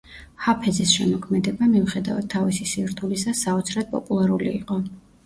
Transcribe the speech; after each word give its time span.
ჰაფეზის 0.43 0.93
შემოქმედება, 0.99 1.67
მიუხედავად 1.73 2.29
თავისი 2.35 2.65
სირთულისა, 2.71 3.35
საოცრად 3.43 3.93
პოპულარული 3.93 4.51
იყო. 4.63 4.81